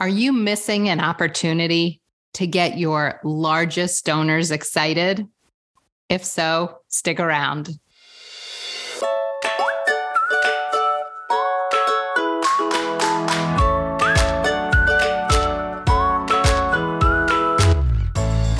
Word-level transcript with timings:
Are 0.00 0.06
you 0.08 0.32
missing 0.32 0.88
an 0.88 1.00
opportunity 1.00 2.00
to 2.34 2.46
get 2.46 2.78
your 2.78 3.18
largest 3.24 4.06
donors 4.06 4.52
excited? 4.52 5.26
If 6.08 6.24
so, 6.24 6.78
stick 6.86 7.18
around. 7.18 7.70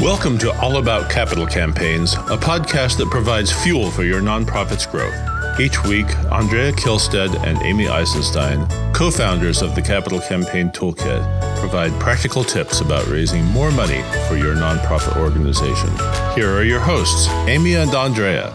Welcome 0.01 0.39
to 0.39 0.53
All 0.61 0.79
About 0.79 1.09
Capital 1.09 1.47
Campaigns, 1.47 2.15
a 2.15 2.37
podcast 2.37 2.99
that 2.99 3.11
provides 3.13 3.53
fuel 3.53 3.93
for 3.93 4.03
your 4.03 4.21
nonprofit's 4.21 4.87
growth. 4.87 5.38
Each 5.61 5.83
week, 5.83 6.07
Andrea 6.31 6.71
Kihlstedt 6.71 7.35
and 7.45 7.61
Amy 7.63 7.89
Eisenstein, 7.89 8.65
co 8.93 9.11
founders 9.11 9.61
of 9.61 9.75
the 9.75 9.83
Capital 9.83 10.21
Campaign 10.21 10.69
Toolkit, 10.69 11.59
provide 11.59 11.91
practical 11.99 12.45
tips 12.45 12.81
about 12.81 13.05
raising 13.09 13.45
more 13.47 13.73
money 13.73 14.01
for 14.29 14.37
your 14.37 14.55
nonprofit 14.55 15.21
organization. 15.21 15.91
Here 16.37 16.49
are 16.49 16.63
your 16.63 16.79
hosts, 16.79 17.27
Amy 17.49 17.75
and 17.75 17.93
Andrea. 17.93 18.55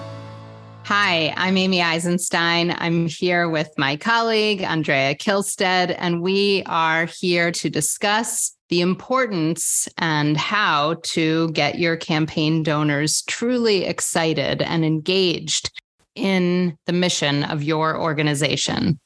Hi, 0.86 1.34
I'm 1.36 1.58
Amy 1.58 1.82
Eisenstein. 1.82 2.74
I'm 2.78 3.08
here 3.08 3.50
with 3.50 3.70
my 3.78 3.98
colleague, 3.98 4.62
Andrea 4.62 5.14
Kihlstedt, 5.14 5.94
and 6.00 6.22
we 6.22 6.64
are 6.68 7.06
here 7.06 7.52
to 7.52 7.70
discuss 7.70 8.56
the 8.70 8.80
importance 8.80 9.90
and 9.98 10.38
how 10.38 10.96
to 11.04 11.52
get 11.52 11.80
your 11.80 11.98
campaign 11.98 12.64
donors 12.64 13.24
truly 13.24 13.84
excited 13.84 14.62
and 14.62 14.86
engaged 14.86 15.70
in 16.16 16.78
the 16.86 16.94
mission 16.94 17.44
of 17.44 17.64
your 17.64 18.00
organization. 18.00 19.00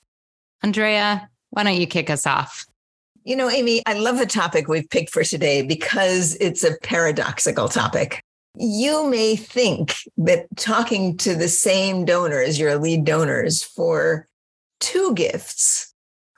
Andrea, 0.63 1.29
why 1.51 1.63
don't 1.63 1.79
you 1.79 1.87
kick 1.87 2.09
us 2.09 2.25
off? 2.25 2.65
You 3.23 3.35
know, 3.35 3.49
Amy, 3.49 3.81
I 3.85 3.93
love 3.93 4.17
the 4.17 4.25
topic 4.25 4.67
we've 4.67 4.89
picked 4.89 5.11
for 5.11 5.23
today 5.23 5.61
because 5.61 6.35
it's 6.39 6.63
a 6.63 6.77
paradoxical 6.83 7.67
topic. 7.67 8.23
You 8.55 9.09
may 9.09 9.35
think 9.35 9.93
that 10.17 10.47
talking 10.55 11.17
to 11.17 11.35
the 11.35 11.49
same 11.49 12.05
donors, 12.05 12.57
your 12.57 12.77
lead 12.77 13.05
donors, 13.05 13.63
for 13.63 14.27
two 14.79 15.13
gifts 15.13 15.93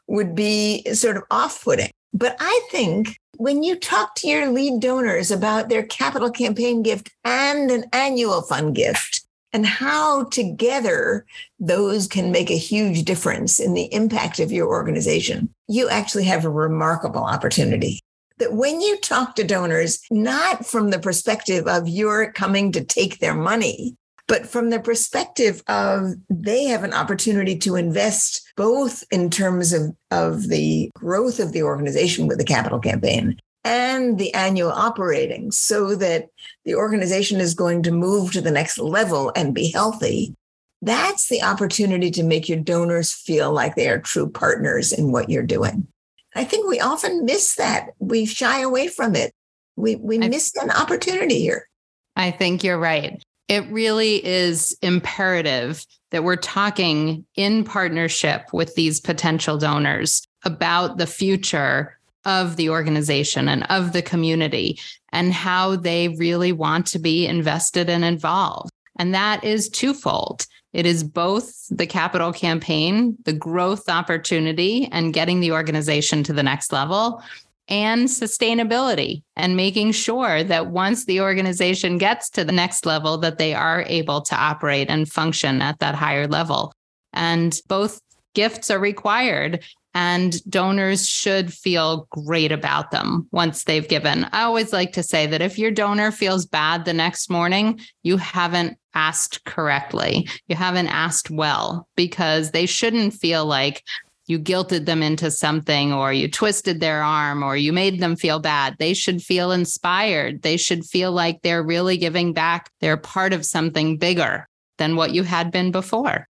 would 0.08 0.36
be 0.36 0.84
sort 0.94 1.18
of 1.18 1.24
off 1.30 1.64
putting. 1.64 1.92
But 2.14 2.36
I 2.40 2.68
think 2.72 3.18
when 3.38 3.64
you 3.64 3.76
talk 3.76 4.16
to 4.16 4.28
your 4.28 4.50
lead 4.50 4.82
donors 4.82 5.32
about 5.32 5.70
their 5.70 5.84
capital 5.84 6.32
campaign 6.32 6.82
gift 6.82 7.12
and 7.24 7.70
an 7.70 7.86
annual 7.94 8.42
fund 8.42 8.76
gift, 8.76 9.19
and 9.54 9.66
how 9.66 10.26
together 10.26 11.26
those 11.60 12.08
can 12.08 12.32
make 12.32 12.50
a 12.50 12.58
huge 12.58 13.04
difference 13.04 13.60
in 13.60 13.74
the 13.74 13.92
impact 13.94 14.40
of 14.40 14.52
your 14.52 14.68
organization, 14.68 15.54
you 15.68 15.90
actually 15.90 16.26
have 16.26 16.46
a 16.46 16.50
remarkable 16.50 17.24
opportunity. 17.24 18.00
That 18.38 18.54
when 18.54 18.80
you 18.80 18.98
talk 19.00 19.36
to 19.36 19.44
donors, 19.44 20.00
not 20.10 20.66
from 20.66 20.92
the 20.92 21.00
perspective 21.00 21.68
of 21.68 21.90
you're 21.90 22.32
coming 22.32 22.72
to 22.72 22.84
take 22.84 23.20
their 23.20 23.36
money, 23.36 23.98
but 24.28 24.48
from 24.48 24.70
the 24.70 24.80
perspective 24.80 25.64
of 25.68 26.14
they 26.30 26.66
have 26.66 26.84
an 26.84 26.94
opportunity 26.94 27.58
to 27.58 27.76
invest 27.76 28.48
both 28.56 29.04
in 29.12 29.30
terms 29.30 29.74
of, 29.74 29.96
of 30.12 30.48
the 30.48 30.92
growth 30.96 31.40
of 31.40 31.52
the 31.52 31.64
organization 31.64 32.28
with 32.28 32.38
the 32.38 32.46
capital 32.46 32.80
campaign 32.80 33.38
and 33.70 34.18
the 34.18 34.34
annual 34.34 34.72
operating 34.72 35.52
so 35.52 35.94
that 35.94 36.30
the 36.66 36.74
organization 36.74 37.40
is 37.40 37.54
going 37.54 37.84
to 37.84 37.92
move 37.92 38.32
to 38.32 38.42
the 38.42 38.50
next 38.50 38.80
level 38.80 39.32
and 39.36 39.54
be 39.54 39.70
healthy, 39.72 40.34
that's 40.82 41.30
the 41.30 41.44
opportunity 41.44 42.10
to 42.10 42.24
make 42.24 42.50
your 42.50 42.58
donors 42.58 43.14
feel 43.14 43.54
like 43.54 43.76
they 43.76 43.88
are 43.88 44.00
true 44.00 44.28
partners 44.28 44.92
in 44.92 45.12
what 45.12 45.30
you're 45.30 45.44
doing. 45.44 45.88
I 46.34 46.46
think 46.46 46.68
we 46.68 46.80
often 46.80 47.26
miss 47.26 47.56
that. 47.56 47.90
We 48.00 48.26
shy 48.26 48.62
away 48.62 48.88
from 48.88 49.16
it. 49.16 49.34
We, 49.76 49.98
we 49.98 50.20
I, 50.20 50.30
missed 50.30 50.58
an 50.58 50.72
opportunity 50.72 51.40
here. 51.40 51.68
I 52.16 52.32
think 52.32 52.64
you're 52.64 52.80
right. 52.80 53.22
It 53.50 53.70
really 53.70 54.26
is 54.26 54.76
imperative 54.82 55.86
that 56.10 56.24
we're 56.24 56.38
talking 56.38 57.24
in 57.36 57.64
partnership 57.64 58.52
with 58.52 58.74
these 58.74 59.00
potential 59.00 59.60
donors 59.60 60.24
about 60.44 60.98
the 60.98 61.08
future 61.08 61.99
of 62.30 62.58
the 62.58 62.70
organization 62.70 63.50
and 63.50 63.66
of 63.72 63.92
the 63.92 64.04
community 64.04 64.80
and 65.12 65.34
how 65.34 65.76
they 65.76 66.10
really 66.10 66.52
want 66.52 66.86
to 66.86 67.00
be 67.00 67.26
invested 67.26 67.90
and 67.90 68.06
involved. 68.06 68.70
And 69.00 69.16
that 69.16 69.44
is 69.44 69.68
twofold. 69.68 70.46
It 70.72 70.86
is 70.86 71.04
both 71.04 71.52
the 71.76 71.88
capital 71.88 72.32
campaign, 72.32 73.18
the 73.26 73.34
growth 73.34 73.90
opportunity, 73.90 74.88
and 74.92 75.12
getting 75.12 75.40
the 75.40 75.54
organization 75.54 76.22
to 76.24 76.34
the 76.34 76.44
next 76.44 76.72
level, 76.72 77.24
and 77.68 78.08
sustainability 78.08 79.24
and 79.36 79.56
making 79.56 79.92
sure 79.92 80.44
that 80.44 80.68
once 80.68 81.06
the 81.06 81.22
organization 81.22 81.98
gets 81.98 82.30
to 82.32 82.44
the 82.44 82.52
next 82.52 82.86
level 82.86 83.18
that 83.18 83.40
they 83.40 83.54
are 83.54 83.84
able 83.88 84.22
to 84.22 84.36
operate 84.36 84.90
and 84.90 85.12
function 85.12 85.62
at 85.62 85.80
that 85.80 85.96
higher 85.96 86.28
level 86.28 86.74
and 87.14 87.60
both 87.68 88.02
gifts 88.34 88.72
are 88.72 88.80
required 88.80 89.64
and 89.94 90.44
donors 90.50 91.08
should 91.08 91.54
feel 91.54 92.08
great 92.12 92.52
about 92.52 92.92
them 92.92 93.28
once 93.32 93.64
they've 93.64 93.88
given. 93.88 94.26
I 94.32 94.44
always 94.44 94.72
like 94.72 94.94
to 94.94 95.04
say 95.04 95.26
that 95.28 95.42
if 95.42 95.58
your 95.58 95.72
donor 95.72 96.12
feels 96.12 96.46
bad 96.46 96.86
the 96.86 96.94
next 96.94 97.30
morning, 97.30 97.80
you 98.04 98.18
haven't 98.18 98.78
asked 98.94 99.44
correctly. 99.46 100.28
You 100.48 100.56
haven't 100.56 100.88
asked 100.88 101.32
well 101.32 101.88
because 101.96 102.52
they 102.52 102.66
shouldn't 102.66 103.14
feel 103.14 103.46
like 103.46 103.84
you 104.30 104.38
guilted 104.38 104.86
them 104.86 105.02
into 105.02 105.32
something 105.32 105.92
or 105.92 106.14
you 106.14 106.30
twisted 106.30 106.80
their 106.80 107.02
arm 107.02 107.42
or 107.42 107.58
you 107.58 107.74
made 107.74 108.00
them 108.00 108.16
feel 108.16 108.40
bad. 108.40 108.76
They 108.78 108.94
should 108.94 109.24
feel 109.24 109.52
inspired. 109.52 110.44
They 110.44 110.56
should 110.56 110.86
feel 110.86 111.12
like 111.12 111.42
they're 111.42 111.64
really 111.64 111.98
giving 111.98 112.32
back. 112.32 112.70
They're 112.80 112.96
part 112.96 113.34
of 113.34 113.44
something 113.44 113.98
bigger 113.98 114.48
than 114.78 114.96
what 114.96 115.12
you 115.12 115.24
had 115.24 115.52
been 115.52 115.72
before. 115.72 116.29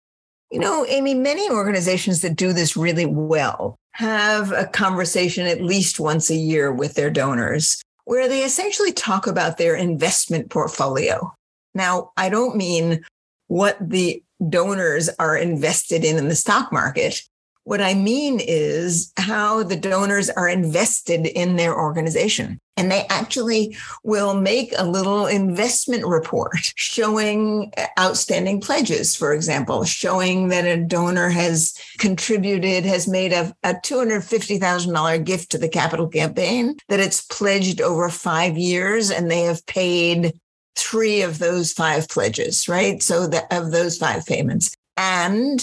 You 0.51 0.59
know, 0.59 0.85
Amy, 0.87 1.13
many 1.13 1.49
organizations 1.49 2.21
that 2.21 2.35
do 2.35 2.53
this 2.53 2.77
really 2.77 3.05
well 3.05 3.77
have 3.91 4.51
a 4.51 4.65
conversation 4.65 5.45
at 5.45 5.61
least 5.61 5.99
once 5.99 6.29
a 6.29 6.35
year 6.35 6.71
with 6.71 6.93
their 6.93 7.09
donors 7.09 7.81
where 8.05 8.29
they 8.29 8.43
essentially 8.43 8.93
talk 8.93 9.27
about 9.27 9.57
their 9.57 9.75
investment 9.75 10.49
portfolio. 10.49 11.33
Now, 11.73 12.11
I 12.15 12.29
don't 12.29 12.55
mean 12.55 13.03
what 13.47 13.77
the 13.81 14.23
donors 14.49 15.09
are 15.19 15.35
invested 15.35 16.05
in 16.05 16.17
in 16.17 16.29
the 16.29 16.35
stock 16.35 16.71
market. 16.71 17.21
What 17.67 17.81
I 17.81 17.95
mean 17.95 18.39
is 18.39 19.11
how 19.17 19.61
the 19.61 19.75
donors 19.75 20.29
are 20.29 20.47
invested 20.47 21.25
in 21.25 21.57
their 21.57 21.77
organization. 21.77 22.61
And 22.77 22.89
they 22.89 23.05
actually 23.09 23.75
will 24.05 24.35
make 24.35 24.73
a 24.77 24.87
little 24.87 25.25
investment 25.25 26.05
report 26.05 26.55
showing 26.77 27.73
outstanding 27.99 28.61
pledges, 28.61 29.17
for 29.17 29.33
example, 29.33 29.83
showing 29.83 30.47
that 30.47 30.63
a 30.63 30.81
donor 30.81 31.27
has 31.27 31.77
contributed, 31.97 32.85
has 32.85 33.05
made 33.05 33.33
a, 33.33 33.53
a 33.63 33.73
$250,000 33.73 35.25
gift 35.25 35.51
to 35.51 35.57
the 35.57 35.67
capital 35.67 36.07
campaign, 36.07 36.77
that 36.87 37.01
it's 37.01 37.25
pledged 37.25 37.81
over 37.81 38.07
five 38.07 38.57
years 38.57 39.11
and 39.11 39.29
they 39.29 39.41
have 39.41 39.65
paid 39.65 40.39
three 40.77 41.21
of 41.21 41.39
those 41.39 41.73
five 41.73 42.07
pledges, 42.07 42.69
right? 42.69 43.03
So 43.03 43.27
that 43.27 43.51
of 43.51 43.71
those 43.71 43.97
five 43.97 44.25
payments. 44.25 44.73
And 44.95 45.59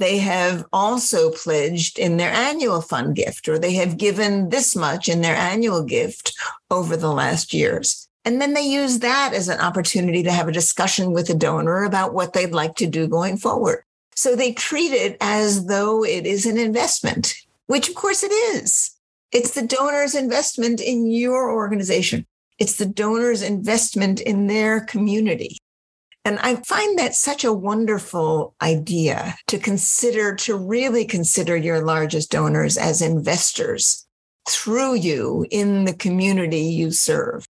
they 0.00 0.18
have 0.18 0.64
also 0.72 1.30
pledged 1.30 1.98
in 1.98 2.16
their 2.16 2.32
annual 2.32 2.80
fund 2.80 3.14
gift, 3.14 3.48
or 3.48 3.58
they 3.58 3.74
have 3.74 3.98
given 3.98 4.48
this 4.48 4.74
much 4.74 5.08
in 5.08 5.20
their 5.20 5.36
annual 5.36 5.84
gift 5.84 6.36
over 6.70 6.96
the 6.96 7.12
last 7.12 7.54
years. 7.54 8.08
And 8.24 8.40
then 8.40 8.54
they 8.54 8.62
use 8.62 8.98
that 8.98 9.32
as 9.32 9.48
an 9.48 9.60
opportunity 9.60 10.22
to 10.24 10.32
have 10.32 10.48
a 10.48 10.52
discussion 10.52 11.12
with 11.12 11.28
the 11.28 11.34
donor 11.34 11.84
about 11.84 12.14
what 12.14 12.32
they'd 12.32 12.52
like 12.52 12.74
to 12.76 12.86
do 12.86 13.06
going 13.06 13.36
forward. 13.36 13.84
So 14.14 14.34
they 14.34 14.52
treat 14.52 14.92
it 14.92 15.16
as 15.20 15.66
though 15.66 16.04
it 16.04 16.26
is 16.26 16.44
an 16.44 16.58
investment, 16.58 17.34
which 17.66 17.88
of 17.88 17.94
course 17.94 18.22
it 18.22 18.32
is. 18.32 18.90
It's 19.32 19.54
the 19.54 19.66
donor's 19.66 20.14
investment 20.14 20.80
in 20.80 21.10
your 21.10 21.50
organization. 21.50 22.26
It's 22.58 22.76
the 22.76 22.86
donor's 22.86 23.42
investment 23.42 24.20
in 24.20 24.48
their 24.48 24.80
community. 24.80 25.58
And 26.30 26.38
I 26.38 26.62
find 26.62 26.96
that 26.96 27.16
such 27.16 27.42
a 27.42 27.52
wonderful 27.52 28.54
idea 28.62 29.34
to 29.48 29.58
consider, 29.58 30.36
to 30.36 30.56
really 30.56 31.04
consider 31.04 31.56
your 31.56 31.84
largest 31.84 32.30
donors 32.30 32.78
as 32.78 33.02
investors 33.02 34.06
through 34.48 34.94
you 34.94 35.44
in 35.50 35.86
the 35.86 35.92
community 35.92 36.60
you 36.60 36.92
serve. 36.92 37.48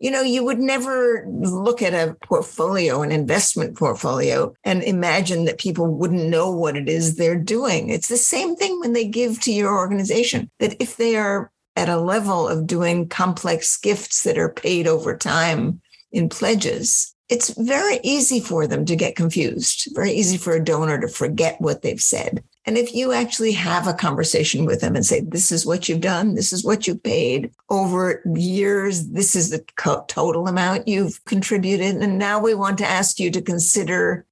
You 0.00 0.10
know, 0.10 0.22
you 0.22 0.42
would 0.44 0.58
never 0.58 1.24
look 1.28 1.82
at 1.82 1.94
a 1.94 2.16
portfolio, 2.24 3.02
an 3.02 3.12
investment 3.12 3.78
portfolio, 3.78 4.52
and 4.64 4.82
imagine 4.82 5.44
that 5.44 5.60
people 5.60 5.86
wouldn't 5.86 6.28
know 6.28 6.50
what 6.50 6.76
it 6.76 6.88
is 6.88 7.14
they're 7.14 7.38
doing. 7.38 7.90
It's 7.90 8.08
the 8.08 8.16
same 8.16 8.56
thing 8.56 8.80
when 8.80 8.92
they 8.92 9.06
give 9.06 9.40
to 9.42 9.52
your 9.52 9.72
organization, 9.72 10.50
that 10.58 10.74
if 10.82 10.96
they 10.96 11.14
are 11.14 11.52
at 11.76 11.88
a 11.88 12.00
level 12.00 12.48
of 12.48 12.66
doing 12.66 13.08
complex 13.08 13.76
gifts 13.76 14.24
that 14.24 14.36
are 14.36 14.52
paid 14.52 14.88
over 14.88 15.16
time 15.16 15.80
in 16.10 16.28
pledges, 16.28 17.12
it's 17.28 17.50
very 17.50 17.98
easy 18.04 18.38
for 18.38 18.66
them 18.66 18.84
to 18.84 18.94
get 18.94 19.16
confused, 19.16 19.88
very 19.94 20.12
easy 20.12 20.36
for 20.36 20.52
a 20.54 20.64
donor 20.64 21.00
to 21.00 21.08
forget 21.08 21.60
what 21.60 21.82
they've 21.82 22.00
said. 22.00 22.44
And 22.64 22.78
if 22.78 22.94
you 22.94 23.12
actually 23.12 23.52
have 23.52 23.86
a 23.86 23.94
conversation 23.94 24.64
with 24.64 24.80
them 24.80 24.94
and 24.94 25.04
say, 25.04 25.20
this 25.20 25.50
is 25.50 25.66
what 25.66 25.88
you've 25.88 26.00
done, 26.00 26.34
this 26.34 26.52
is 26.52 26.64
what 26.64 26.86
you 26.86 26.94
paid 26.96 27.50
over 27.68 28.22
years, 28.34 29.08
this 29.08 29.34
is 29.34 29.50
the 29.50 29.64
total 30.08 30.46
amount 30.46 30.88
you've 30.88 31.24
contributed. 31.24 31.96
And 31.96 32.18
now 32.18 32.40
we 32.40 32.54
want 32.54 32.78
to 32.78 32.86
ask 32.86 33.18
you 33.18 33.30
to 33.32 33.42
consider 33.42 34.24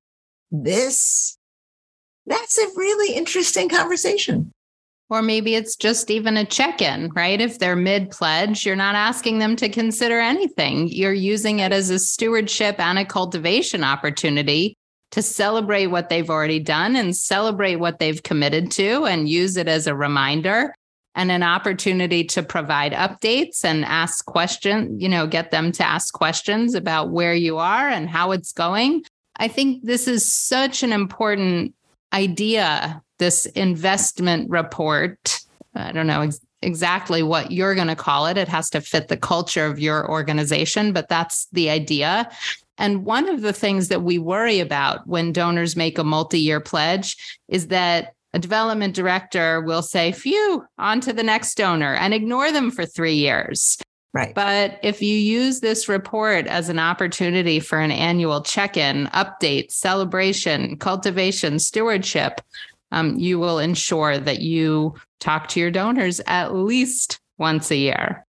this. 0.50 1.36
That's 2.26 2.58
a 2.58 2.68
really 2.76 3.14
interesting 3.14 3.68
conversation. 3.68 4.52
Or 5.14 5.22
maybe 5.22 5.54
it's 5.54 5.76
just 5.76 6.10
even 6.10 6.36
a 6.36 6.44
check 6.44 6.82
in, 6.82 7.08
right? 7.14 7.40
If 7.40 7.60
they're 7.60 7.76
mid 7.76 8.10
pledge, 8.10 8.66
you're 8.66 8.74
not 8.74 8.96
asking 8.96 9.38
them 9.38 9.54
to 9.56 9.68
consider 9.68 10.18
anything. 10.18 10.88
You're 10.88 11.12
using 11.12 11.60
it 11.60 11.70
as 11.70 11.88
a 11.88 12.00
stewardship 12.00 12.80
and 12.80 12.98
a 12.98 13.04
cultivation 13.04 13.84
opportunity 13.84 14.76
to 15.12 15.22
celebrate 15.22 15.86
what 15.86 16.08
they've 16.08 16.28
already 16.28 16.58
done 16.58 16.96
and 16.96 17.16
celebrate 17.16 17.76
what 17.76 18.00
they've 18.00 18.24
committed 18.24 18.72
to 18.72 19.04
and 19.04 19.28
use 19.28 19.56
it 19.56 19.68
as 19.68 19.86
a 19.86 19.94
reminder 19.94 20.74
and 21.14 21.30
an 21.30 21.44
opportunity 21.44 22.24
to 22.24 22.42
provide 22.42 22.92
updates 22.92 23.64
and 23.64 23.84
ask 23.84 24.24
questions, 24.24 25.00
you 25.00 25.08
know, 25.08 25.28
get 25.28 25.52
them 25.52 25.70
to 25.70 25.86
ask 25.86 26.12
questions 26.12 26.74
about 26.74 27.10
where 27.10 27.34
you 27.34 27.58
are 27.58 27.88
and 27.88 28.10
how 28.10 28.32
it's 28.32 28.52
going. 28.52 29.04
I 29.36 29.46
think 29.46 29.84
this 29.84 30.08
is 30.08 30.28
such 30.28 30.82
an 30.82 30.92
important 30.92 31.72
idea 32.12 33.00
this 33.24 33.46
investment 33.46 34.50
report. 34.50 35.40
I 35.74 35.92
don't 35.92 36.06
know 36.06 36.20
ex- 36.20 36.40
exactly 36.60 37.22
what 37.22 37.50
you're 37.50 37.74
going 37.74 37.88
to 37.88 37.96
call 37.96 38.26
it. 38.26 38.36
It 38.36 38.48
has 38.48 38.68
to 38.70 38.82
fit 38.82 39.08
the 39.08 39.16
culture 39.16 39.64
of 39.64 39.78
your 39.78 40.10
organization, 40.10 40.92
but 40.92 41.08
that's 41.08 41.46
the 41.52 41.70
idea. 41.70 42.30
And 42.76 43.06
one 43.06 43.26
of 43.30 43.40
the 43.40 43.54
things 43.54 43.88
that 43.88 44.02
we 44.02 44.18
worry 44.18 44.60
about 44.60 45.06
when 45.06 45.32
donors 45.32 45.74
make 45.74 45.96
a 45.96 46.04
multi 46.04 46.38
year 46.38 46.60
pledge 46.60 47.16
is 47.48 47.68
that 47.68 48.12
a 48.34 48.38
development 48.38 48.94
director 48.94 49.62
will 49.62 49.80
say, 49.80 50.12
phew, 50.12 50.62
on 50.76 51.00
to 51.00 51.14
the 51.14 51.22
next 51.22 51.56
donor 51.56 51.94
and 51.94 52.12
ignore 52.12 52.52
them 52.52 52.70
for 52.70 52.84
three 52.84 53.14
years. 53.14 53.78
Right. 54.12 54.34
But 54.34 54.78
if 54.82 55.00
you 55.00 55.16
use 55.16 55.60
this 55.60 55.88
report 55.88 56.46
as 56.46 56.68
an 56.68 56.78
opportunity 56.78 57.58
for 57.58 57.80
an 57.80 57.90
annual 57.90 58.42
check 58.42 58.76
in, 58.76 59.06
update, 59.14 59.72
celebration, 59.72 60.76
cultivation, 60.76 61.58
stewardship, 61.58 62.40
um, 62.94 63.18
you 63.18 63.38
will 63.38 63.58
ensure 63.58 64.18
that 64.18 64.40
you 64.40 64.94
talk 65.18 65.48
to 65.48 65.60
your 65.60 65.70
donors 65.70 66.20
at 66.26 66.54
least 66.54 67.20
once 67.38 67.70
a 67.70 67.76
year. 67.76 68.24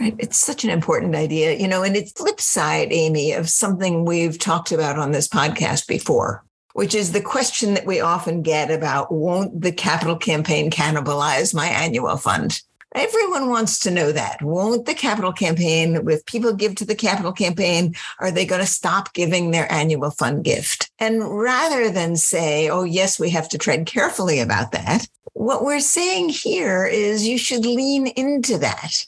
Right. 0.00 0.14
It's 0.18 0.36
such 0.36 0.64
an 0.64 0.70
important 0.70 1.14
idea, 1.14 1.56
you 1.56 1.66
know, 1.66 1.82
and 1.82 1.96
it's 1.96 2.12
flip 2.12 2.40
side, 2.40 2.88
Amy, 2.90 3.32
of 3.32 3.48
something 3.48 4.04
we've 4.04 4.38
talked 4.38 4.72
about 4.72 4.98
on 4.98 5.12
this 5.12 5.28
podcast 5.28 5.86
before, 5.86 6.44
which 6.74 6.94
is 6.94 7.12
the 7.12 7.20
question 7.20 7.74
that 7.74 7.86
we 7.86 8.00
often 8.00 8.42
get 8.42 8.70
about 8.70 9.12
won't 9.12 9.60
the 9.60 9.72
capital 9.72 10.16
campaign 10.16 10.70
cannibalize 10.70 11.54
my 11.54 11.66
annual 11.66 12.16
fund? 12.16 12.60
Everyone 12.98 13.48
wants 13.48 13.78
to 13.80 13.92
know 13.92 14.10
that. 14.10 14.42
Won't 14.42 14.86
the 14.86 14.94
capital 14.94 15.32
campaign, 15.32 16.08
if 16.08 16.26
people 16.26 16.52
give 16.52 16.74
to 16.76 16.84
the 16.84 16.96
capital 16.96 17.30
campaign, 17.30 17.94
are 18.18 18.32
they 18.32 18.44
going 18.44 18.60
to 18.60 18.66
stop 18.66 19.12
giving 19.12 19.52
their 19.52 19.70
annual 19.72 20.10
fund 20.10 20.42
gift? 20.42 20.90
And 20.98 21.22
rather 21.40 21.90
than 21.90 22.16
say, 22.16 22.68
oh, 22.68 22.82
yes, 22.82 23.20
we 23.20 23.30
have 23.30 23.48
to 23.50 23.58
tread 23.58 23.86
carefully 23.86 24.40
about 24.40 24.72
that, 24.72 25.06
what 25.34 25.64
we're 25.64 25.78
saying 25.78 26.30
here 26.30 26.86
is 26.86 27.28
you 27.28 27.38
should 27.38 27.64
lean 27.64 28.08
into 28.08 28.58
that. 28.58 29.06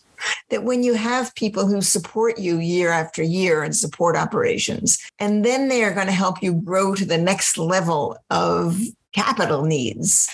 That 0.51 0.63
when 0.63 0.85
you 0.85 0.95
have 0.95 1.35
people 1.35 1.67
who 1.67 1.83
support 1.83 2.39
you 2.39 2.59
year 2.59 2.91
after 2.91 3.25
year 3.25 3.65
and 3.65 3.75
support 3.75 4.15
operations, 4.15 4.99
and 5.19 5.45
then 5.45 5.69
they 5.69 5.83
are 5.83 5.95
going 5.95 6.07
to 6.07 6.13
help 6.13 6.43
you 6.43 6.55
grow 6.55 6.95
to 6.95 7.05
the 7.05 7.19
next 7.19 7.59
level 7.59 8.17
of 8.31 8.81
capital 9.13 9.65
needs, 9.65 10.29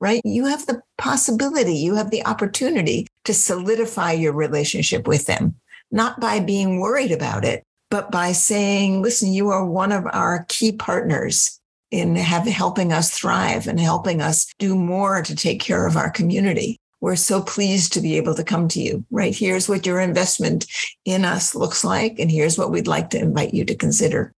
right? 0.00 0.20
You 0.24 0.46
have 0.46 0.66
the 0.66 0.82
possibility, 0.98 1.74
you 1.74 1.94
have 1.94 2.10
the 2.10 2.24
opportunity 2.26 3.06
to 3.24 3.34
solidify 3.34 4.12
your 4.12 4.32
relationship 4.32 5.06
with 5.06 5.26
them, 5.26 5.54
not 5.90 6.20
by 6.20 6.40
being 6.40 6.80
worried 6.80 7.12
about 7.12 7.44
it, 7.44 7.64
but 7.90 8.10
by 8.10 8.32
saying, 8.32 9.02
listen, 9.02 9.32
you 9.32 9.48
are 9.48 9.64
one 9.64 9.92
of 9.92 10.06
our 10.12 10.44
key 10.48 10.72
partners 10.72 11.60
in 11.90 12.16
have, 12.16 12.46
helping 12.46 12.92
us 12.92 13.10
thrive 13.10 13.66
and 13.66 13.78
helping 13.78 14.20
us 14.20 14.52
do 14.58 14.74
more 14.74 15.22
to 15.22 15.36
take 15.36 15.60
care 15.60 15.86
of 15.86 15.96
our 15.96 16.10
community. 16.10 16.78
We're 17.00 17.16
so 17.16 17.42
pleased 17.42 17.92
to 17.92 18.00
be 18.00 18.16
able 18.16 18.34
to 18.34 18.42
come 18.42 18.68
to 18.68 18.80
you, 18.80 19.04
right? 19.10 19.34
Here's 19.34 19.68
what 19.68 19.86
your 19.86 20.00
investment 20.00 20.66
in 21.04 21.24
us 21.24 21.54
looks 21.54 21.84
like, 21.84 22.18
and 22.18 22.30
here's 22.30 22.58
what 22.58 22.70
we'd 22.70 22.88
like 22.88 23.10
to 23.10 23.18
invite 23.18 23.54
you 23.54 23.64
to 23.66 23.76
consider. 23.76 24.32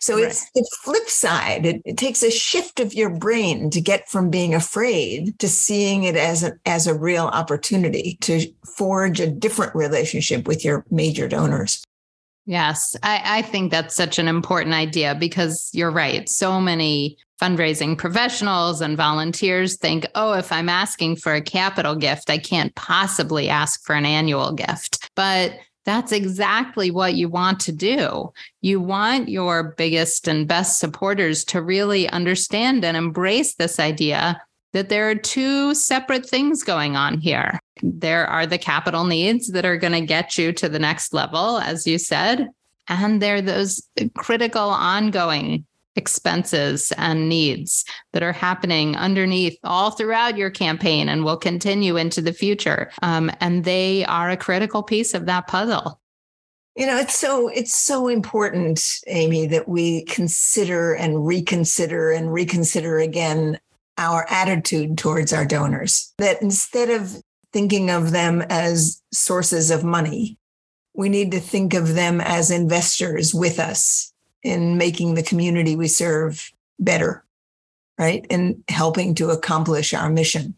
So 0.00 0.14
right. 0.14 0.24
it's 0.24 0.50
the 0.52 0.66
flip 0.82 1.08
side. 1.08 1.66
It, 1.66 1.82
it, 1.84 1.98
takes 1.98 2.22
a 2.22 2.30
shift 2.30 2.80
of 2.80 2.94
your 2.94 3.10
brain 3.10 3.68
to 3.70 3.80
get 3.80 4.08
from 4.08 4.30
being 4.30 4.54
afraid 4.54 5.38
to 5.38 5.48
seeing 5.48 6.04
it 6.04 6.16
as 6.16 6.42
a, 6.42 6.52
as 6.64 6.86
a 6.86 6.94
real 6.94 7.26
opportunity 7.26 8.16
to 8.22 8.50
forge 8.64 9.20
a 9.20 9.26
different 9.26 9.74
relationship 9.74 10.48
with 10.48 10.64
your 10.64 10.86
major 10.90 11.28
donors. 11.28 11.84
Yes, 12.46 12.96
I, 13.02 13.20
I 13.24 13.42
think 13.42 13.70
that's 13.70 13.94
such 13.94 14.18
an 14.18 14.26
important 14.26 14.74
idea 14.74 15.14
because 15.14 15.70
you're 15.74 15.90
right. 15.90 16.28
So 16.28 16.60
many 16.60 17.18
fundraising 17.40 17.96
professionals 17.96 18.80
and 18.80 18.96
volunteers 18.96 19.76
think, 19.76 20.06
oh, 20.14 20.32
if 20.32 20.50
I'm 20.50 20.68
asking 20.68 21.16
for 21.16 21.34
a 21.34 21.42
capital 21.42 21.94
gift, 21.94 22.30
I 22.30 22.38
can't 22.38 22.74
possibly 22.74 23.48
ask 23.48 23.84
for 23.84 23.94
an 23.94 24.06
annual 24.06 24.52
gift. 24.52 25.10
But 25.14 25.52
that's 25.84 26.12
exactly 26.12 26.90
what 26.90 27.14
you 27.14 27.28
want 27.28 27.60
to 27.60 27.72
do. 27.72 28.32
You 28.60 28.80
want 28.80 29.28
your 29.28 29.74
biggest 29.76 30.28
and 30.28 30.46
best 30.46 30.78
supporters 30.78 31.44
to 31.44 31.62
really 31.62 32.08
understand 32.10 32.84
and 32.84 32.96
embrace 32.96 33.54
this 33.54 33.80
idea 33.80 34.40
that 34.72 34.88
there 34.88 35.10
are 35.10 35.14
two 35.14 35.74
separate 35.74 36.26
things 36.26 36.62
going 36.62 36.96
on 36.96 37.18
here. 37.18 37.58
There 37.82 38.26
are 38.26 38.46
the 38.46 38.58
capital 38.58 39.04
needs 39.04 39.48
that 39.48 39.64
are 39.64 39.76
going 39.76 39.94
to 39.94 40.00
get 40.00 40.38
you 40.38 40.52
to 40.52 40.68
the 40.68 40.78
next 40.78 41.12
level, 41.12 41.58
as 41.58 41.86
you 41.86 41.98
said, 41.98 42.48
and 42.88 43.20
there 43.20 43.36
are 43.36 43.42
those 43.42 43.82
critical 44.14 44.68
ongoing 44.68 45.64
expenses 45.96 46.92
and 46.96 47.28
needs 47.28 47.84
that 48.12 48.22
are 48.22 48.32
happening 48.32 48.96
underneath 48.96 49.58
all 49.64 49.90
throughout 49.90 50.36
your 50.36 50.50
campaign 50.50 51.08
and 51.08 51.24
will 51.24 51.36
continue 51.36 51.96
into 51.96 52.22
the 52.22 52.32
future. 52.32 52.90
Um, 53.02 53.30
and 53.40 53.64
they 53.64 54.04
are 54.04 54.30
a 54.30 54.36
critical 54.36 54.82
piece 54.82 55.14
of 55.14 55.26
that 55.26 55.46
puzzle. 55.46 56.00
You 56.76 56.86
know, 56.86 56.96
it's 56.96 57.16
so 57.18 57.48
it's 57.48 57.76
so 57.76 58.08
important, 58.08 58.80
Amy, 59.08 59.46
that 59.48 59.68
we 59.68 60.04
consider 60.04 60.94
and 60.94 61.26
reconsider 61.26 62.12
and 62.12 62.32
reconsider 62.32 62.98
again 62.98 63.58
our 63.98 64.24
attitude 64.30 64.96
towards 64.96 65.32
our 65.32 65.44
donors. 65.44 66.14
That 66.18 66.40
instead 66.40 66.88
of 66.88 67.20
thinking 67.52 67.90
of 67.90 68.12
them 68.12 68.42
as 68.42 69.02
sources 69.12 69.70
of 69.70 69.82
money, 69.82 70.38
we 70.94 71.08
need 71.08 71.32
to 71.32 71.40
think 71.40 71.74
of 71.74 71.94
them 71.94 72.20
as 72.20 72.50
investors 72.50 73.34
with 73.34 73.58
us 73.58 74.12
in 74.42 74.78
making 74.78 75.14
the 75.14 75.22
community 75.22 75.76
we 75.76 75.88
serve 75.88 76.50
better, 76.78 77.24
right? 77.98 78.26
And 78.30 78.62
helping 78.68 79.14
to 79.16 79.30
accomplish 79.30 79.92
our 79.94 80.10
mission. 80.10 80.54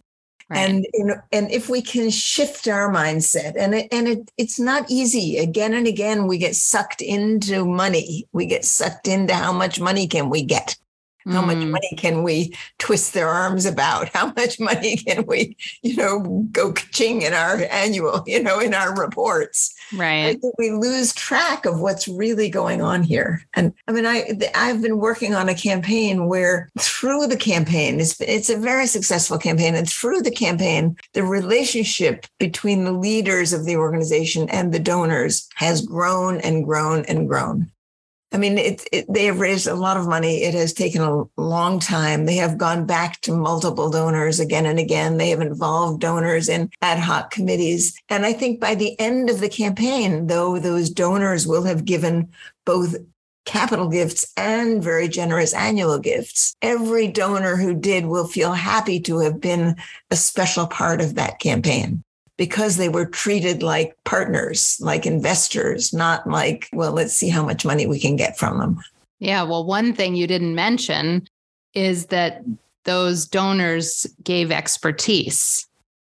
Right. 0.48 0.68
And 0.68 0.86
you 0.92 1.04
know, 1.04 1.16
and 1.32 1.50
if 1.50 1.68
we 1.68 1.80
can 1.80 2.10
shift 2.10 2.68
our 2.68 2.92
mindset, 2.92 3.54
and 3.56 3.74
it, 3.74 3.88
and 3.90 4.06
it, 4.06 4.30
it's 4.36 4.60
not 4.60 4.90
easy. 4.90 5.38
Again 5.38 5.72
and 5.72 5.86
again, 5.86 6.26
we 6.26 6.36
get 6.36 6.56
sucked 6.56 7.00
into 7.00 7.64
money. 7.64 8.28
We 8.32 8.46
get 8.46 8.64
sucked 8.64 9.08
into 9.08 9.34
how 9.34 9.52
much 9.52 9.80
money 9.80 10.06
can 10.06 10.28
we 10.28 10.42
get, 10.42 10.76
how 11.26 11.42
mm. 11.42 11.46
much 11.46 11.66
money 11.66 11.94
can 11.96 12.22
we 12.22 12.54
twist 12.78 13.14
their 13.14 13.28
arms 13.28 13.66
about? 13.66 14.08
How 14.10 14.32
much 14.36 14.58
money 14.58 14.96
can 15.06 15.26
we, 15.26 15.56
you 15.82 15.96
know, 15.96 16.46
go 16.52 16.72
ching 16.72 17.22
in 17.22 17.32
our 17.32 17.62
annual, 17.70 18.22
you 18.26 18.42
know, 18.42 18.60
in 18.60 18.74
our 18.74 18.94
reports? 18.94 19.74
Right. 19.94 20.38
we 20.58 20.70
lose 20.70 21.12
track 21.14 21.66
of 21.66 21.80
what's 21.80 22.08
really 22.08 22.48
going 22.48 22.80
on 22.80 23.02
here. 23.02 23.42
And 23.54 23.72
I 23.88 23.92
mean, 23.92 24.06
I 24.06 24.38
I've 24.54 24.82
been 24.82 24.98
working 24.98 25.34
on 25.34 25.48
a 25.48 25.54
campaign 25.54 26.26
where 26.26 26.70
through 26.78 27.26
the 27.26 27.36
campaign, 27.36 28.00
it's 28.00 28.20
it's 28.20 28.50
a 28.50 28.56
very 28.56 28.86
successful 28.86 29.38
campaign, 29.38 29.74
and 29.74 29.88
through 29.88 30.22
the 30.22 30.30
campaign, 30.30 30.96
the 31.12 31.24
relationship 31.24 32.26
between 32.38 32.84
the 32.84 32.92
leaders 32.92 33.52
of 33.52 33.64
the 33.64 33.76
organization 33.76 34.48
and 34.48 34.72
the 34.72 34.78
donors 34.78 35.48
has 35.56 35.84
grown 35.84 36.40
and 36.40 36.64
grown 36.64 37.04
and 37.06 37.28
grown. 37.28 37.70
I 38.32 38.38
mean, 38.38 38.56
it, 38.56 38.88
it, 38.92 39.06
they 39.12 39.26
have 39.26 39.40
raised 39.40 39.66
a 39.66 39.74
lot 39.74 39.98
of 39.98 40.08
money. 40.08 40.42
It 40.42 40.54
has 40.54 40.72
taken 40.72 41.02
a 41.02 41.24
long 41.36 41.78
time. 41.78 42.24
They 42.24 42.36
have 42.36 42.56
gone 42.56 42.86
back 42.86 43.20
to 43.22 43.36
multiple 43.36 43.90
donors 43.90 44.40
again 44.40 44.64
and 44.64 44.78
again. 44.78 45.18
They 45.18 45.28
have 45.30 45.42
involved 45.42 46.00
donors 46.00 46.48
in 46.48 46.70
ad 46.80 46.98
hoc 46.98 47.30
committees. 47.30 47.94
And 48.08 48.24
I 48.24 48.32
think 48.32 48.58
by 48.58 48.74
the 48.74 48.98
end 48.98 49.28
of 49.28 49.40
the 49.40 49.50
campaign, 49.50 50.28
though, 50.28 50.58
those 50.58 50.88
donors 50.88 51.46
will 51.46 51.64
have 51.64 51.84
given 51.84 52.30
both 52.64 52.96
capital 53.44 53.88
gifts 53.88 54.32
and 54.36 54.82
very 54.82 55.08
generous 55.08 55.52
annual 55.52 55.98
gifts. 55.98 56.54
Every 56.62 57.08
donor 57.08 57.56
who 57.56 57.74
did 57.74 58.06
will 58.06 58.26
feel 58.26 58.52
happy 58.52 59.00
to 59.00 59.18
have 59.18 59.40
been 59.40 59.76
a 60.10 60.16
special 60.16 60.66
part 60.66 61.00
of 61.00 61.16
that 61.16 61.38
campaign. 61.38 62.02
Because 62.36 62.76
they 62.76 62.88
were 62.88 63.06
treated 63.06 63.62
like 63.62 63.96
partners, 64.04 64.78
like 64.80 65.06
investors, 65.06 65.92
not 65.92 66.26
like, 66.26 66.68
well, 66.72 66.92
let's 66.92 67.12
see 67.12 67.28
how 67.28 67.44
much 67.44 67.64
money 67.64 67.86
we 67.86 68.00
can 68.00 68.16
get 68.16 68.38
from 68.38 68.58
them. 68.58 68.80
Yeah. 69.18 69.42
Well, 69.42 69.64
one 69.64 69.92
thing 69.92 70.14
you 70.14 70.26
didn't 70.26 70.54
mention 70.54 71.28
is 71.74 72.06
that 72.06 72.42
those 72.84 73.26
donors 73.26 74.06
gave 74.24 74.50
expertise. 74.50 75.66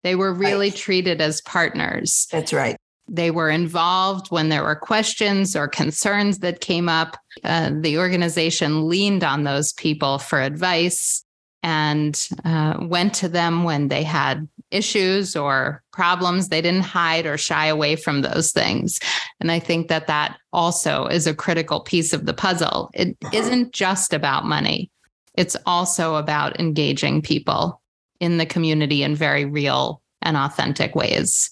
They 0.02 0.14
were 0.14 0.32
really 0.32 0.70
right. 0.70 0.76
treated 0.76 1.20
as 1.20 1.40
partners. 1.42 2.26
That's 2.30 2.52
right. 2.52 2.76
They 3.08 3.30
were 3.30 3.50
involved 3.50 4.28
when 4.30 4.48
there 4.48 4.64
were 4.64 4.74
questions 4.74 5.54
or 5.54 5.68
concerns 5.68 6.40
that 6.40 6.60
came 6.60 6.88
up. 6.88 7.16
Uh, 7.44 7.70
the 7.80 7.98
organization 7.98 8.88
leaned 8.88 9.22
on 9.22 9.44
those 9.44 9.72
people 9.74 10.18
for 10.18 10.40
advice 10.40 11.24
and 11.62 12.28
uh, 12.44 12.78
went 12.82 13.14
to 13.14 13.28
them 13.28 13.64
when 13.64 13.88
they 13.88 14.02
had 14.02 14.48
issues 14.70 15.36
or 15.36 15.82
problems. 15.96 16.48
They 16.48 16.60
didn't 16.60 16.82
hide 16.82 17.24
or 17.26 17.38
shy 17.38 17.66
away 17.66 17.96
from 17.96 18.20
those 18.20 18.52
things. 18.52 19.00
And 19.40 19.50
I 19.50 19.58
think 19.58 19.88
that 19.88 20.06
that 20.06 20.36
also 20.52 21.06
is 21.06 21.26
a 21.26 21.34
critical 21.34 21.80
piece 21.80 22.12
of 22.12 22.26
the 22.26 22.34
puzzle. 22.34 22.90
It 22.92 23.16
uh-huh. 23.24 23.36
isn't 23.36 23.72
just 23.72 24.12
about 24.12 24.44
money, 24.44 24.90
it's 25.34 25.56
also 25.64 26.16
about 26.16 26.60
engaging 26.60 27.22
people 27.22 27.80
in 28.20 28.36
the 28.36 28.46
community 28.46 29.02
in 29.02 29.14
very 29.14 29.44
real 29.44 30.02
and 30.22 30.36
authentic 30.36 30.94
ways. 30.94 31.50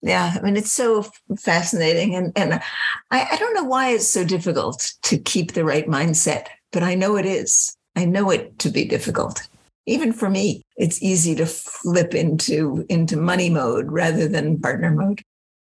Yeah, 0.00 0.34
I 0.36 0.40
mean 0.42 0.56
it's 0.56 0.70
so 0.70 1.04
fascinating, 1.36 2.14
and 2.14 2.32
and 2.36 2.54
I, 3.10 3.28
I 3.32 3.36
don't 3.36 3.54
know 3.54 3.64
why 3.64 3.90
it's 3.90 4.06
so 4.06 4.22
difficult 4.22 4.92
to 5.02 5.18
keep 5.18 5.52
the 5.52 5.64
right 5.64 5.86
mindset, 5.86 6.46
but 6.70 6.84
I 6.84 6.94
know 6.94 7.16
it 7.16 7.26
is. 7.26 7.76
I 7.96 8.04
know 8.04 8.30
it 8.30 8.58
to 8.60 8.70
be 8.70 8.84
difficult. 8.84 9.48
Even 9.88 10.12
for 10.12 10.28
me, 10.28 10.62
it's 10.76 11.02
easy 11.02 11.34
to 11.36 11.46
flip 11.46 12.14
into 12.14 12.84
into 12.88 13.16
money 13.16 13.48
mode 13.48 13.90
rather 13.90 14.28
than 14.28 14.60
partner 14.60 14.90
mode. 14.90 15.22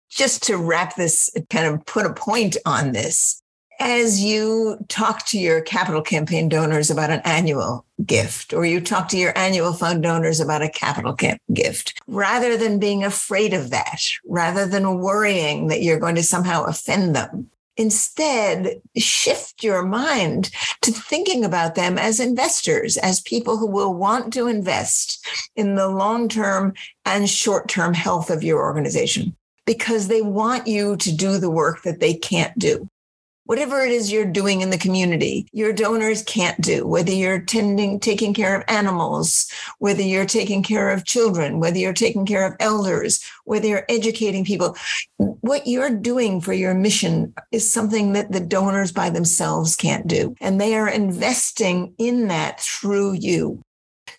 Just 0.09 0.43
to 0.43 0.57
wrap 0.57 0.95
this, 0.95 1.29
kind 1.49 1.67
of 1.67 1.85
put 1.85 2.05
a 2.05 2.13
point 2.13 2.57
on 2.65 2.93
this 2.93 3.41
as 3.79 4.23
you 4.23 4.77
talk 4.87 5.23
to 5.27 5.37
your 5.37 5.61
capital 5.61 6.01
campaign 6.01 6.49
donors 6.49 6.89
about 6.89 7.11
an 7.11 7.21
annual 7.25 7.85
gift, 8.05 8.53
or 8.53 8.65
you 8.65 8.81
talk 8.81 9.07
to 9.09 9.17
your 9.17 9.37
annual 9.37 9.71
fund 9.71 10.01
donors 10.01 10.39
about 10.39 10.63
a 10.63 10.69
capital 10.69 11.13
camp 11.13 11.39
gift, 11.53 12.01
rather 12.07 12.57
than 12.57 12.79
being 12.79 13.03
afraid 13.03 13.53
of 13.53 13.69
that, 13.69 14.01
rather 14.25 14.65
than 14.65 14.99
worrying 14.99 15.67
that 15.67 15.83
you're 15.83 15.99
going 15.99 16.15
to 16.15 16.23
somehow 16.23 16.63
offend 16.63 17.15
them, 17.15 17.51
instead 17.77 18.81
shift 18.97 19.63
your 19.63 19.83
mind 19.83 20.49
to 20.81 20.91
thinking 20.91 21.45
about 21.45 21.75
them 21.75 21.97
as 21.97 22.19
investors, 22.19 22.97
as 22.97 23.21
people 23.21 23.57
who 23.57 23.67
will 23.67 23.93
want 23.93 24.33
to 24.33 24.47
invest 24.47 25.25
in 25.55 25.75
the 25.75 25.87
long 25.87 26.27
term 26.27 26.73
and 27.05 27.29
short 27.29 27.69
term 27.69 27.93
health 27.93 28.29
of 28.29 28.43
your 28.43 28.61
organization 28.61 29.35
because 29.65 30.07
they 30.07 30.21
want 30.21 30.65
you 30.65 30.95
to 30.97 31.15
do 31.15 31.37
the 31.37 31.51
work 31.51 31.83
that 31.83 31.99
they 31.99 32.13
can't 32.13 32.57
do 32.57 32.89
whatever 33.47 33.81
it 33.81 33.91
is 33.91 34.11
you're 34.11 34.25
doing 34.25 34.61
in 34.61 34.69
the 34.69 34.77
community, 34.77 35.47
your 35.53 35.73
donors 35.73 36.21
can't 36.23 36.59
do, 36.61 36.85
whether 36.85 37.11
you're 37.11 37.39
tending, 37.39 37.99
taking 37.99 38.33
care 38.33 38.55
of 38.55 38.63
animals, 38.67 39.49
whether 39.79 40.01
you're 40.01 40.25
taking 40.25 40.61
care 40.61 40.89
of 40.89 41.05
children, 41.05 41.59
whether 41.59 41.77
you're 41.77 41.93
taking 41.93 42.25
care 42.25 42.45
of 42.45 42.55
elders, 42.59 43.23
whether 43.45 43.65
you're 43.65 43.85
educating 43.89 44.43
people. 44.43 44.75
What 45.17 45.65
you're 45.65 45.95
doing 45.95 46.41
for 46.41 46.53
your 46.53 46.73
mission 46.73 47.33
is 47.51 47.71
something 47.71 48.13
that 48.13 48.33
the 48.33 48.41
donors 48.41 48.91
by 48.91 49.09
themselves 49.09 49.75
can't 49.77 50.07
do. 50.07 50.35
And 50.41 50.59
they 50.59 50.75
are 50.75 50.89
investing 50.89 51.93
in 51.97 52.27
that 52.27 52.59
through 52.59 53.13
you. 53.13 53.61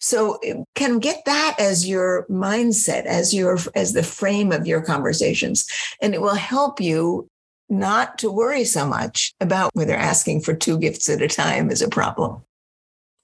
So 0.00 0.38
can 0.74 1.00
get 1.00 1.24
that 1.26 1.56
as 1.58 1.88
your 1.88 2.24
mindset, 2.30 3.04
as 3.04 3.34
your 3.34 3.58
as 3.74 3.92
the 3.92 4.02
frame 4.02 4.52
of 4.52 4.66
your 4.66 4.80
conversations. 4.80 5.66
And 6.00 6.14
it 6.14 6.22
will 6.22 6.34
help 6.34 6.80
you 6.80 7.28
not 7.68 8.18
to 8.18 8.30
worry 8.30 8.64
so 8.64 8.86
much 8.86 9.34
about 9.40 9.70
whether 9.74 9.94
asking 9.94 10.40
for 10.40 10.54
two 10.54 10.78
gifts 10.78 11.08
at 11.08 11.22
a 11.22 11.28
time 11.28 11.70
is 11.70 11.82
a 11.82 11.88
problem. 11.88 12.42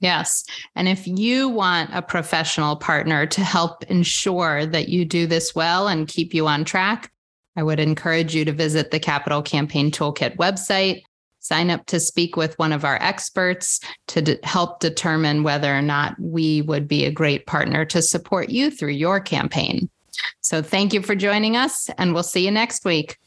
Yes. 0.00 0.44
And 0.74 0.86
if 0.86 1.06
you 1.06 1.48
want 1.48 1.90
a 1.94 2.02
professional 2.02 2.76
partner 2.76 3.26
to 3.26 3.40
help 3.40 3.84
ensure 3.84 4.66
that 4.66 4.88
you 4.88 5.04
do 5.04 5.26
this 5.26 5.54
well 5.54 5.88
and 5.88 6.08
keep 6.08 6.34
you 6.34 6.46
on 6.46 6.64
track, 6.64 7.10
I 7.56 7.62
would 7.62 7.80
encourage 7.80 8.34
you 8.34 8.44
to 8.44 8.52
visit 8.52 8.90
the 8.90 9.00
Capital 9.00 9.40
Campaign 9.40 9.90
Toolkit 9.90 10.36
website, 10.36 11.04
sign 11.40 11.70
up 11.70 11.86
to 11.86 12.00
speak 12.00 12.36
with 12.36 12.58
one 12.58 12.72
of 12.72 12.84
our 12.84 12.98
experts 13.00 13.80
to 14.08 14.38
help 14.42 14.80
determine 14.80 15.42
whether 15.42 15.74
or 15.74 15.82
not 15.82 16.16
we 16.18 16.62
would 16.62 16.88
be 16.88 17.04
a 17.04 17.12
great 17.12 17.46
partner 17.46 17.84
to 17.84 18.02
support 18.02 18.50
you 18.50 18.70
through 18.70 18.90
your 18.90 19.20
campaign. 19.20 19.88
So 20.40 20.62
thank 20.62 20.92
you 20.92 21.02
for 21.02 21.14
joining 21.14 21.56
us, 21.56 21.88
and 21.96 22.12
we'll 22.12 22.22
see 22.22 22.44
you 22.44 22.50
next 22.50 22.84
week. 22.84 23.18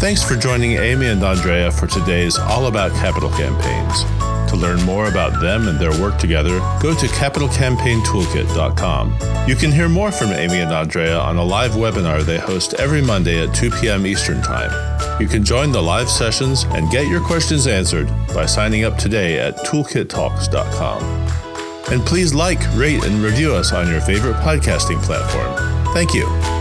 Thanks 0.00 0.24
for 0.24 0.34
joining 0.34 0.72
Amy 0.72 1.06
and 1.08 1.22
Andrea 1.22 1.70
for 1.70 1.86
today's 1.86 2.38
All 2.38 2.68
About 2.68 2.90
Capital 2.92 3.28
Campaigns. 3.28 4.04
To 4.50 4.56
learn 4.56 4.80
more 4.84 5.08
about 5.08 5.42
them 5.42 5.68
and 5.68 5.78
their 5.78 5.92
work 6.00 6.18
together, 6.18 6.58
go 6.80 6.94
to 6.94 7.06
capitalcampaigntoolkit.com. 7.06 9.46
You 9.46 9.54
can 9.54 9.70
hear 9.70 9.90
more 9.90 10.10
from 10.10 10.30
Amy 10.30 10.60
and 10.60 10.72
Andrea 10.72 11.18
on 11.18 11.36
a 11.36 11.44
live 11.44 11.72
webinar 11.72 12.22
they 12.22 12.38
host 12.38 12.72
every 12.80 13.02
Monday 13.02 13.46
at 13.46 13.54
2 13.54 13.72
p.m. 13.72 14.06
Eastern 14.06 14.40
Time. 14.40 14.70
You 15.20 15.28
can 15.28 15.44
join 15.44 15.70
the 15.70 15.82
live 15.82 16.08
sessions 16.08 16.64
and 16.70 16.90
get 16.90 17.06
your 17.06 17.20
questions 17.20 17.66
answered 17.66 18.08
by 18.28 18.46
signing 18.46 18.84
up 18.84 18.96
today 18.96 19.38
at 19.38 19.58
toolkittalks.com. 19.58 21.02
And 21.92 22.06
please 22.06 22.32
like, 22.32 22.60
rate, 22.74 23.04
and 23.04 23.22
review 23.22 23.54
us 23.54 23.74
on 23.74 23.90
your 23.90 24.00
favorite 24.00 24.36
podcasting 24.36 25.02
platform. 25.02 25.54
Thank 25.92 26.14
you. 26.14 26.59